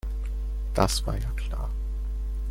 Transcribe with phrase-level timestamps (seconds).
[0.73, 1.69] Das war ja klar.